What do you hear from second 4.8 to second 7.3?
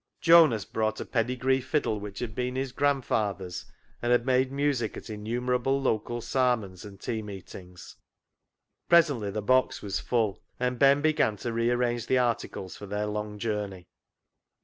at innumerable local" sarmons" and tea